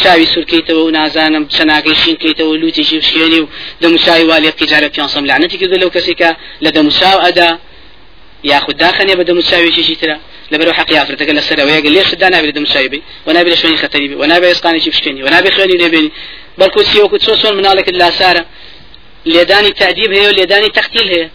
[0.00, 3.48] چاوی سورکەیتەوە و نازانم چەناگەی شینکەیتەوە لوتێکی شوێنی و
[3.82, 6.30] دەموساوی والی قیجارە پیانسەم لعنەتی کردو لەو کەسێکە
[6.64, 6.70] لە
[8.44, 10.16] یاخود داخنێ بە دەموساویێکی ترە
[10.52, 14.08] لەبەر حقی ئافرەتەکە لەسەر ئەوەیە لێش دا نابێت دەموساوی بی و نابێت لە شوێنی خەتەری
[14.10, 16.10] بی و نابێت ئێسقانێکی بشکێنی و نابێت خوێنی لێبێنی
[16.60, 18.42] بەڵکو سیوەکو چۆ چۆن مناڵێکت لاسارە
[19.34, 21.28] لێدانی تعدیب هەیە و لێدانی تەختیل هەیە.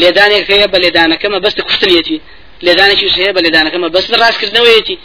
[0.00, 2.18] لێدانێک هەیە بە لێدانەکەمە بەست کوشتنیەتی.
[2.66, 4.96] لێدانێکی هەیە بە لێدانەکەمە بەست ڕاستکردنەوەیەتی.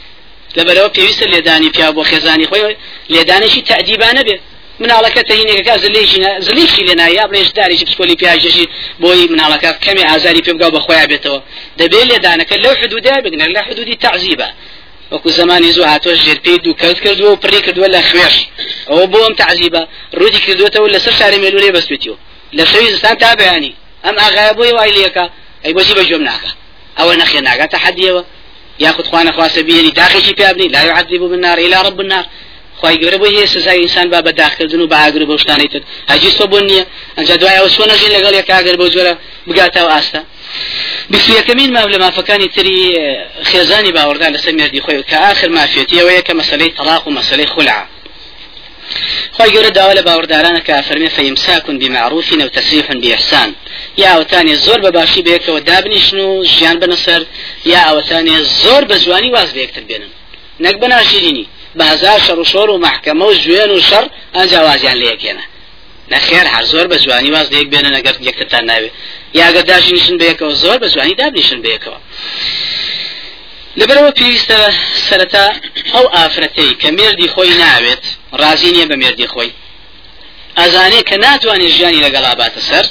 [0.57, 2.75] لەبەرەوە پێویستە لێدانی پیا بۆ خێزانی خۆی
[3.13, 4.37] لێدانشی تەعدیبانە بێ.
[4.81, 8.65] مناڵەکە تەهینێکەکە زلیشی زلیشی لێ نایە بڵێش داریشی پسکۆلی پیاژەشی
[9.01, 11.39] بۆی مناڵەکە کەمی ئازاری پێ بگاو بەخۆیان بێتەوە
[11.79, 14.49] دەبێت لێدانەکە لەو حدودا بگنە لە حدودی تعزیبە
[15.11, 18.35] وەکو زمانی زوو هاتۆ ژێرپی دوو کەوت کردووە و پڕی کردووە لە خوێش
[18.89, 19.81] ئەوە بۆم تعزیبە
[20.19, 22.17] ڕوودی کردوێتەوە لەسەر شاری مێلورێ بەستێتیەوە
[22.57, 23.73] لە شەوی زستان تا بەیانی
[24.05, 25.25] ئەم ئاغایە بۆی وای لەکە
[25.63, 26.51] ئەی بۆچی بە جۆم ناکە
[26.99, 28.23] ئەوە نەخێ ناگاتە حەدیەوە
[28.79, 32.25] یاخود خوانە خواسە بینی داخێکی پیابنی لا يعذب بالنار إلى رب النار.
[32.81, 35.81] خی گەورە بۆ هەیە سزای ئینسان با بە داخکردن و بەهاگر بۆ شتانەی تر.
[36.11, 36.83] هەجی سۆ بۆ نییە
[37.17, 39.13] ئەنج دوایەوە سۆ نەژین لەگەڵ یەک ئاگەر بۆ جۆرە
[39.47, 40.21] بگاتەوە ئاستا.
[41.11, 42.79] بسیەکەمین ما لە مافەکانی تری
[43.49, 47.79] خێزانی باوەڕدا لەسەر مردی خۆی کە آخر مافێتیەوەیە کە مەسلەی تەلاق و مەسلەی خولع.
[49.37, 53.49] خی گەورە داوا لە باوەڕدارانە کە فەرمێ فەیمساکن بمعروف و تسریح بإحسان
[54.01, 57.21] یا ئەوتانێ زۆر بە باشی بەیەکەوە دابنیشن و ژیان بنەسەر
[57.71, 60.11] یا ئەوەتانێ زۆر بە جوانی واز بەیەکتر بێنن.
[60.65, 64.05] نەک بەناشرینی بازار شەڕ و شۆر و محکەمە و ژوێن و شەڕ
[64.35, 65.45] ئەنجا وازیان لە یەکێنە.
[66.13, 68.93] نەخێر هەر زۆر بە جوانی واز لەیەک بێنن ئەگەر یەکترتان ناوێت
[69.39, 71.99] یاگەر داژنیشن بەیەکەوە زۆر بە جوانی دابنیشن بەیەکەوە
[73.79, 74.59] لەبەرەوە پێویستە
[75.07, 75.45] سەرەتا
[75.93, 78.03] ئەو ئافرەتەی کە مێردی خۆی ناوێت
[78.41, 79.51] ڕازی نییە بە مێردی خۆی.
[80.59, 82.85] ئەزانێ کە ناتوانێت ژیانی لەگەڵا باتە سەر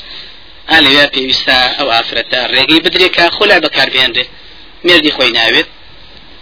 [0.71, 4.25] ئالوێ پێویستە ئەو ئافرەتە ڕێگەی بدرێکە خۆلا بەکاربێنرێ
[4.87, 5.69] مێردی خۆی ناوێت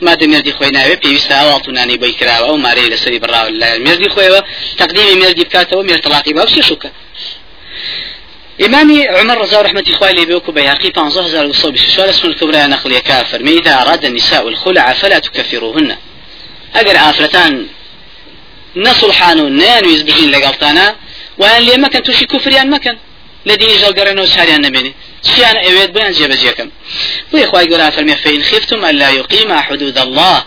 [0.03, 4.41] مادە مردی خۆی ناوێ پێویستە ئاواڵتونانی بۆی کراوە ئەو مارەی لەسەری بڕاو لە مردی خۆیەوە
[4.79, 6.91] تقدیمی مردی بکاتەوە مێرتەلاقی باوسی شوکە؟
[8.67, 12.99] إمام عمر رضا رحمة الله عليه بيوكو بيهقي بانزه هزار وصول بسشوال اسم الكبرى نقل
[12.99, 15.97] كافر ما إذا أراد النساء الخلع فلا تكفروهن
[16.75, 17.67] أجر آفرتان
[18.77, 20.97] نصلحان نانويز بجين لقلتانا
[21.39, 22.97] وأن لي مكان توشي كفريان مكان
[23.47, 26.69] لديني جلقرن وسهريان نبيني سيان اويد بيان جيبجيكم
[27.33, 30.45] بو اخواي قرا فرمي فإن خفتم ألا يقيم حدود الله.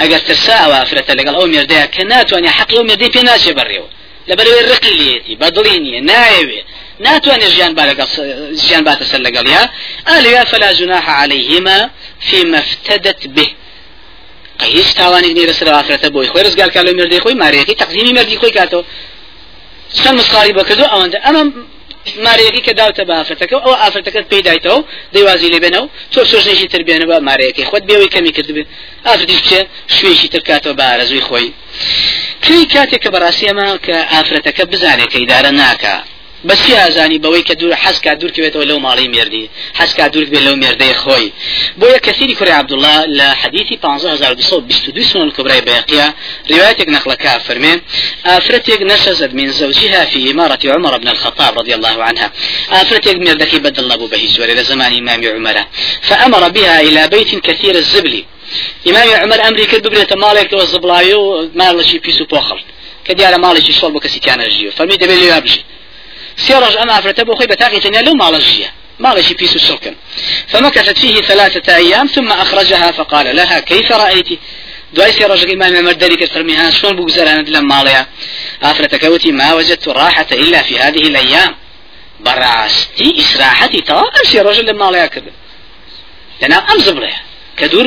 [0.00, 3.84] اگر ترسا وافرة لقل أو مردها كنات واني حقي أو مردي في ناس يبريو
[4.28, 6.64] لبروي الرقي ليتي بدليني نايوي
[7.00, 8.08] ناتواني جيان بارك
[8.52, 9.70] جيان بات سلقل يا
[10.08, 13.50] أليا فلا جناح عليهما فيما افتدت به.
[14.60, 18.50] قيس تاواني نير سر آخرته بوي خوي رزقال كالو مردي خوي ماريكي تقديمي مردي خوي
[18.50, 18.82] كاتو
[19.92, 21.52] سن مسخاري بكدو اوان اما
[22.26, 24.78] مارەیەکی کە داوتە بە ئافرەتەکە ئەو ئافرەتەکەت پێدایتەوە
[25.14, 28.64] دەیوازی لێ بێنەوە تۆ سۆژنێکی تر بێنە بە مارەیەکی خۆت بێەوەی کەمی کرد بێ.
[29.06, 29.60] ئافرەتیش بچێ
[29.96, 31.48] شوێشی ترکاتەوە بە ئارەزوی خۆی.
[32.44, 35.96] کەی کاتێک کە بەڕاستی ئەمە کە ئافرەتەکە بزانێت کە ئیدارە ناکە
[36.48, 39.44] بەسی ئازانی بەوەی کە دوور حەسکا بێتەوە لەو ماڵی مردی
[39.78, 41.26] حەسکا دوور بێت لەو مێردەی خۆی.
[41.80, 46.14] بۆ یە کەسیری کوڕی عبدوڵله لە حدیثی 15222 سنن الكبرى بيقيا
[46.50, 47.80] روايتك نقلك فرمين
[48.26, 52.32] آفرتك نشزت من زوجها في إمارة عمر بن الخطاب رضي الله عنها
[52.70, 55.56] آفرتك مردك بدل الله بهيج إلى زمان إمام عمر
[56.02, 58.24] فأمر بها إلى بيت كثير الزبل.
[58.88, 62.60] إمام عمر أمري كرد ببريت مالك وزبلايو مالشي بيسو بوخل
[63.04, 65.64] كديار مالشي صلب كسي كان جيو فمي دبي أبجي
[66.36, 69.94] سيرج أما أفرته بخي بتاقي تنيا لو مالجية مالشي بيسو الشركة
[70.46, 74.28] فمكثت فيه ثلاثة أيام ثم أخرجها فقال لها كيف رأيت
[74.94, 78.02] دوای سێ ڕۆژەکە ئمام مەردەری کرد فەرمیها شلون بگوزارانت لەم ماڵەیە
[78.64, 81.54] ئافرەتەکەوتی ما وجدت راحة إلا في هذه الأيام.
[82.24, 85.26] بەڕاستی ئیسراحەتی تەوا ئەم سێ ڕۆژە لە ماڵەیە کرد
[86.42, 87.20] لەناو ئەم زبڵەیە
[87.58, 87.86] کە دوور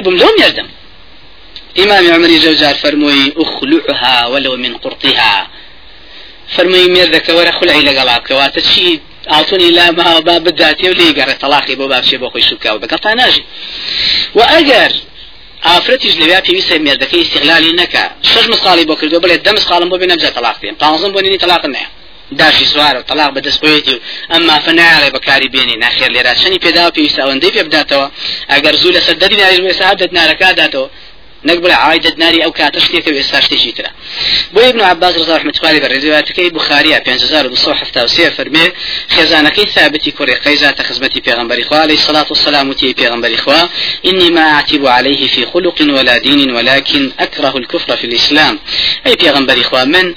[1.77, 5.47] إمام عمر جوزار فرموي أخلعها ولو من قرطها.
[6.55, 11.35] فرمووی مێردەکە وەرە خولعی لەگەڵا بکەواتە چی؟ ئاڵتونی لا ما با بداتێ و لی گەڕێ
[11.43, 13.43] تەلاقی بۆ باشێ بۆ خۆی سوکاو بەگەڵ تا ناژی.
[14.35, 14.91] و ئەگەر
[15.67, 20.07] ئافرەتیش لەویا پێویستە مێردەکەی استیغلالی نەکە شش مسقالی بۆ کردو بڵێ دە مسقالم بۆ بێ
[20.11, 21.89] نەبجە تەلاق بێن پانزم بۆ نینی تەلاق نەیە.
[22.37, 23.03] داشی سوار و
[23.37, 23.99] و
[24.31, 26.33] ئەمما فناڵێ بەکاری بێنی ناخێر لێرا.
[26.41, 28.07] چەنی پێدا پێویستە ئەوەندەی پێ بداتەوە.
[28.51, 29.37] ئەگەر زوو لەسەر دەدی
[29.79, 30.87] سەعات دەتنارەکە داتەوە.
[31.45, 33.89] ناری ئەو کاتە شتێکە ئێستا شتێکی ترە
[34.53, 38.65] بۆ ابن عباس رضا رحمة الله بە ڕێزیواتەکەی بخاریە 5273 فەرمێ
[39.15, 43.61] خێزانەکەی ثابتی کوڕی قەیزاتە خزمەتی پێغمبەری خوا عليه الصلاة والسلام وتي پێغمبەری خوا
[44.05, 48.59] إني ما أعتب عليه في خلق ولا دين ولكن أكره الكفر في الإسلام.
[49.07, 50.15] أي پێغمبەری خوا من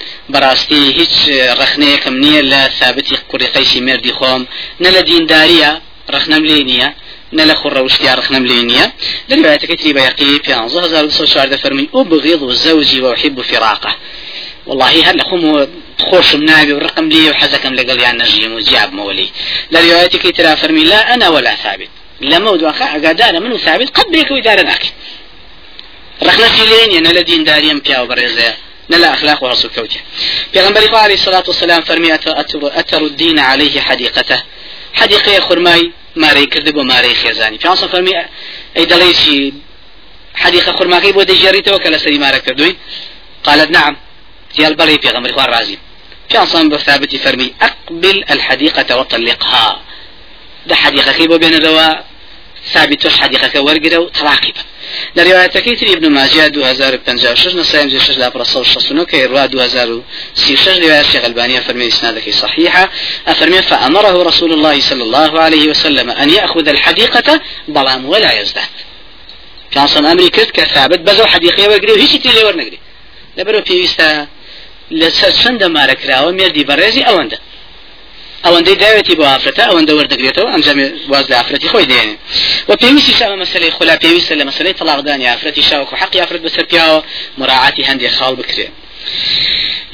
[0.70, 1.14] هیچ
[1.61, 4.42] ڕخنەیەکم نییە لە ثابتی کوڕی قەیسی مردی خۆم
[4.82, 5.70] نە لە دینداریە
[6.14, 6.88] ڕخنەم لێ نییە
[7.33, 8.92] نلا خر وشتيار رخنم لينيا
[9.29, 13.97] لرواية كتري بيقي في عنزة هزار بصو شعر فرمي أبغض زوجي وأحب فراقه.
[14.66, 15.66] والله هل خم
[16.11, 19.29] خوش منابي ورقم لي وحزكم لقل يعني نجيم وجاب مولي.
[19.71, 21.88] لرواية كتري فرمي لا أنا ولا ثابت.
[22.21, 24.83] لما ودوا قادانا منو ثابت؟ قد بيك ويدارناك
[26.23, 28.55] رخنا في لين نلا دين داريم بيا وبرزة.
[28.90, 30.01] نلا أخلاق ورسول كوجة.
[30.55, 34.42] پیغمبر عليه الصلاة والسلام فرمي أتر الدين عليه حديقته.
[34.95, 35.92] حديقة خرماي.
[36.16, 37.59] مارەی کرد بۆ مارەی خێزانی.
[37.59, 38.14] پێ فەرمی
[38.77, 39.53] ئەی دەڵێکی
[40.35, 42.77] حديقة خرماكي بودي جريته وكلا سليمارة كردوي
[43.44, 43.96] قالت نعم
[44.55, 45.79] تيال بلي في غمر خوار رازي
[46.29, 49.81] كان صنب بثابتي فرمي أقبل الحديقة وطلقها.
[50.66, 52.12] ده حديقة كيبو بين الروا
[52.72, 54.61] ثابت حديقة ورقرة وطلاقبة
[55.16, 61.25] لرواية كيتري ابن ماجه 2056 نصايم زي شش صوت شصنو كي روا 2036 رواية الشيخ
[61.25, 62.90] البانية فرمي إسنادك صحيحة.
[63.27, 68.64] أفرمي فأمره رسول الله صلى الله عليه وسلم أن يأخذ الحديقة بلام ولا يزداد.
[69.70, 72.79] كان صن أمري كرت كثابت بزو حديقة ورقرة وهيش تلي ورنقري
[73.37, 74.27] لبرو بيويستا
[74.90, 77.38] لسر چند ماركراوة مردي برزي أونده
[78.44, 80.78] ئەوەندەی داوێتی بۆ ئافرەتە ئەوەندە وەردەگرێتەوە ئەنجام
[81.12, 82.16] واز لە ئافرەتی خۆی دێنێ.
[82.68, 86.98] و پێویستی شاوە مەسلەی خۆلا پێویستە لە مەسلەی تەلاقدانی ئافرەتی شاوەکو حەقی ئافرەت بەسەر پیاوە
[87.40, 88.68] مراعاتی هەندێک خاڵ بکرێ.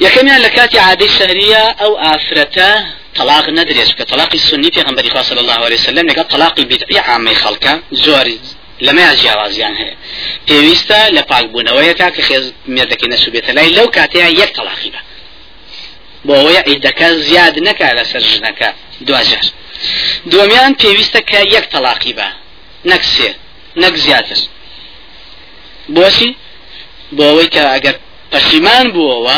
[0.05, 2.69] یەکەمیان لە کاتی عادەی شەهریە ئەو ئافرەتە
[3.17, 7.35] طلاق ندرێت کە طلاقی سنی پێغمبەری خوا صلی الله عليه وسلم لەگەڵ طلاقی بدعی عامەی
[7.43, 7.73] خەڵکە
[8.05, 8.39] زۆری
[8.85, 9.95] لەمە جیاوازیان هەیە.
[10.47, 15.01] پێویستە لە پاکبوونەوەیەکە کە خێز مێردەکەی نەسوبێتە لای لەو کاتەیە یەک طلاقی بە.
[16.25, 18.69] بۆ ئەوەیە عیدەکە زیاد نەکا لەسەر ژنەکە.
[19.07, 19.45] دوجار
[20.31, 22.27] دومیان پێویستە کە یەک تەلاقی بە.
[22.91, 23.29] نەک سێ
[23.83, 24.39] نەک زیاتر.
[25.95, 26.29] بۆچی؟
[27.15, 27.95] بۆ ئەوەی کە ئەگەر
[28.31, 29.37] پەشیمان بووەوە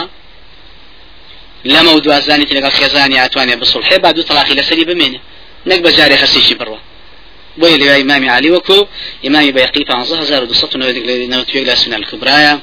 [1.74, 5.20] لەمە و دوازانی لەگەڵ خێزانی ئاتوانێ بسڵحێ با دوو تەلاقی لەسەری بمێنێ.
[5.70, 6.80] نەک بەجارێ خەسێکی بڕوە.
[7.58, 8.88] بوي لي إمام علي وكو.
[9.28, 12.60] إمام بيقي فانزه هزار ودوسط نوتيق لسنة الكبرايا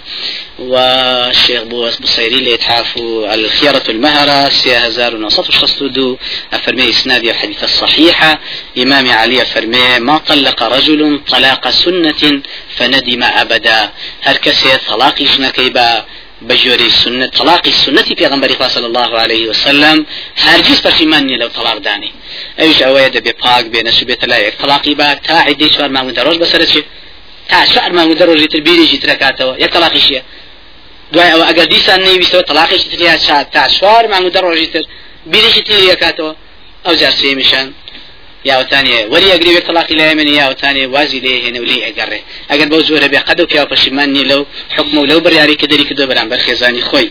[0.59, 4.49] والشيخ بوس بصيري اللي يتحافوا الخيارة المهرة.
[4.49, 6.17] سي هزار ونصف شخصدو
[6.53, 8.41] أفرمي إسنادي الحديث الصحيحة
[8.79, 12.43] إمام علي أفرمي ما طلق رجل طلاق سنة
[12.77, 13.91] فندم أبدا.
[14.21, 16.05] هل كسي طلاق جنكيبا؟
[16.43, 22.13] بجوري سنة طلاق السنة في غنبري صلى الله عليه وسلم هرجيز پشیمانی لو طلاق داني
[22.61, 26.37] إيش اوه ده بپاک بي نسبت لا يك طلاقي با تا عدي شوار ما مدروج
[26.37, 26.83] بسر چه
[27.49, 30.23] تا شوار ما مدروج تر بيري جي تركاتو يك طلاقي شيه
[31.13, 34.83] دوای أو اگر دیسان نویسته طلاقی تریا تا شوار ما مدروج تر
[35.27, 36.35] بيري جي تريا كاتو
[36.87, 37.73] أو جارسي مشان
[38.45, 42.21] یاوتانێ وەری ئەگری تەلاقی لای من یاوتانێ وازی لێ هێنە و لێ ئەگەڕێ
[42.51, 44.43] ئەگەر بەو زۆرە بێ قەد و پیا پەشیمان نی لەو
[44.77, 47.09] حکم و لەو بڕیاری کە دەری کردو بەرامبەر خێزانی خۆی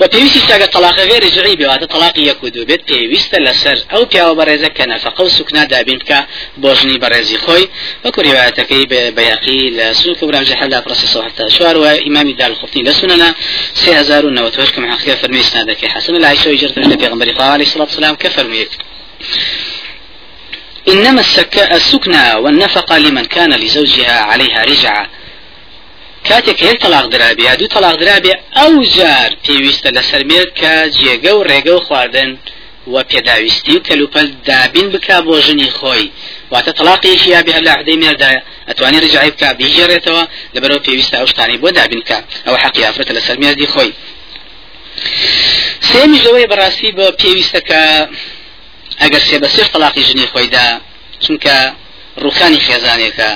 [0.00, 4.34] وپێویستی ساگە طلاق غێری جوعی بێواتە طلاقی یەک و دوو بێت پێویستە لەسەر ئەو پیاوە
[4.38, 6.18] بەڕێزە کە نەفقە و سوکنا دابین بکە
[6.62, 7.64] بۆژنی بەڕێزی خۆی
[8.04, 8.20] وەکو
[11.40, 13.30] و شوار و ئیمامی دار الخفتی لە سنەنا
[13.74, 18.28] 3090 کە محقق فەرمی سنادەکەی حسن لا عیشۆی جرت لە خوا علیه الصلاة والسلام کە
[20.88, 21.22] إنما
[21.56, 25.10] السكنى والنفقة لمن كان لزوجها عليها رجعة.
[26.24, 31.32] كاتك هيك طلاق درابي دو طلاق درابي أو جار پێویستە لەسەر مێر کە جێگە
[31.70, 32.38] و خواردن
[32.86, 36.10] و پێداویستی و کەلوپەل دابین بک بۆ ژنی خۆی.
[36.52, 40.22] واتە تەلاقیشی یا بێ لە عدەی مێردایە ئەتوانی ڕجای بکە بیژێڕێتەوە
[40.54, 43.36] لەبەرەوە پێویستە ئەو شتانی بۆ دابین بکە ئەوە حەقی ئافرەتە لەسەر
[49.00, 50.66] ئەگەر سێ بە سێر تەلاقی ژنی خۆیدا
[51.24, 51.56] چونکە
[52.22, 53.30] ڕوخانی خێزانێکە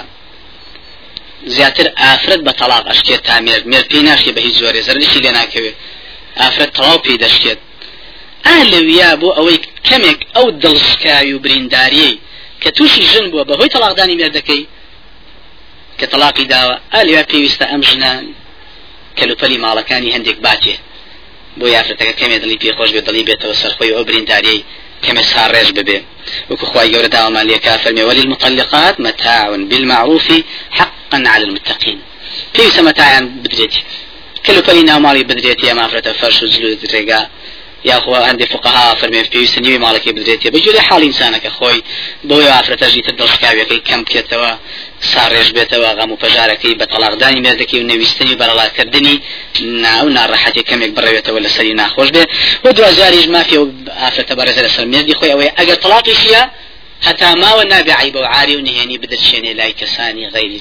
[1.55, 5.33] زیاتر ئافرەت بە تەلاق ئەشکێت تا مێر مێر پێی ناشێ بە هیچ زۆرێ زەرشی لێ
[5.39, 5.77] ناکەوێت
[6.41, 7.59] ئافرەت تەواو پێی دەشکێت.
[8.47, 12.15] ئا لەویا بۆ ئەوەی کەمێک ئەو دڵشکاوی و برینداریەی
[12.63, 14.63] کە تووشی ژن بووە بەهۆی تەلاقدانی مێردەکەی
[15.99, 16.77] کە تەلاقی داوە.
[16.95, 18.25] ئالیا پێویستە ئەم ژنان
[19.19, 20.75] کەلوپەلی ماڵەکانی هەندێک باتێ
[21.59, 24.63] بۆ یافرەتەکە کەمێ دڵی پێخۆش بێت دڵی بێتەوە سەرخۆی ئەو برینداریەی.
[25.03, 26.05] كما سارج ببي
[26.51, 30.33] وكخوا يورد دعوة ليكا فرمي وللمطلقات متاع بالمعروف
[30.71, 32.01] حقا على المتقين.
[32.55, 33.83] في متاعا بدريتي
[34.47, 37.29] كل فلينا مالي بدريتي ما فرت فرش وزلو دريقا.
[37.85, 41.83] يا أخو عندي فقهاء فرمي في سنوي مالك بدريتي بجوري حال إنسانك أخوي
[42.25, 44.55] بوي عفرت جيت الدرسكاوي كي كم كيتوا
[45.01, 49.17] سارێژ بێتەوە غەم و پەژارەکەی بە تەلاقدانی مێردەکەی و نەویستنی بەرەڵاکردنی
[49.85, 52.25] ناو ناڕەحەتی کەمێک بڕێتەوە لە سەری ناخۆش بێ.
[52.63, 56.43] بۆ دوزاریش مافی و ئافرەتە بەڕێزە لەسەر مێردی خۆی ئەوەی ئەگەر تەلاقیشیە
[57.07, 60.61] هەتا ماوە نابعی بە عاری و نهێنی بدرشێنێ لای کەسانی غەیری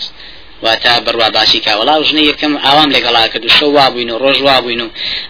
[0.63, 4.38] واتە بڕوا باسی کا وڵا ژنە یەکەم ئاوام لەگەڵا کرد و شەو وابووین و ڕۆژ
[4.48, 4.89] وابووین و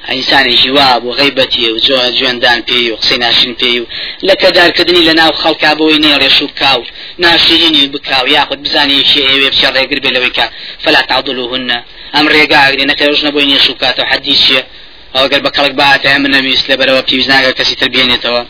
[0.09, 3.85] ئینسانێکی وابوو غیبەتی و جۆ جوێندان پێی و قسەی ناشین پێی و
[4.27, 6.81] لە کەدارکردنی لە ناو خەڵکا بۆی نێ ڕێش و کاو
[7.23, 8.59] ناشرینی بکاو یاخود
[9.11, 10.45] شێ ئێوێ بچە ڕێگر بێ لەوەی کە
[10.83, 11.69] فلا تعضلوهن
[12.15, 14.61] ئەم ڕێگا ئەگرێ نەکە ژنە بۆی نێش و کاتەوە حەدیث چیە
[15.15, 18.41] ئەوگەر بە کەڵک باتە من نەویست لەبەرەوە پیویست ناگە کەسی تر بێنێتەوە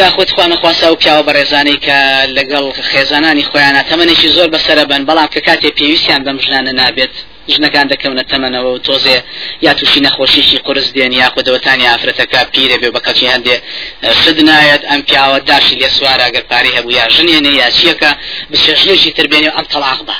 [0.00, 1.98] یاخود خوانە خواسا و پیاوە بەڕێزانەی کە
[2.36, 7.14] لەگەڵ خێزانانی خۆیانە تەمەێکی زۆر بەسرە بن بەڵام کە کاتێ پێویستیان بەم ژنانە نابێت.
[7.52, 9.18] ژنەکان دەکەونە تەمەنەوە و تۆزێ
[9.66, 13.56] یا تووشی نەخۆشیشی قرس دێن یا خودەوەتانی ئافرەتەکە پیرە بێ بە کەچی هەندێ
[14.22, 18.10] شد نایەت ئەم پیاوە داشی لێ سوارە گەر پاری هەبوو یا ژنێنێ یا چیەکە
[18.50, 20.16] بچێژێژی تربێنێ ئەم تەلاق بە.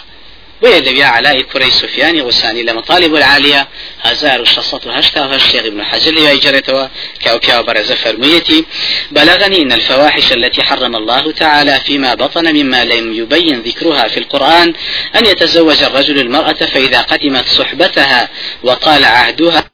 [0.63, 3.67] بۆیە لەویا علای کوڕی سوفیانی غوسانی لە مطالب العالیە
[4.05, 6.87] 1680 شيخ ابن حجر لي جريتوا
[7.25, 8.65] كاو كاو برز فرميتي
[9.11, 14.73] بلغني إن الفواحش التي حرم الله تعالى فيما بطن مما لم يبين ذكرها في القرآن
[15.17, 18.29] أن يتزوج الرجل المرأة فإذا قدمت صحبتها
[18.63, 19.65] وطال عهدها.